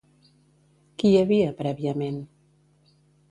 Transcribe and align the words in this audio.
Qui 1.01 1.11
hi 1.11 1.19
havia, 1.19 1.51
prèviament? 1.61 2.19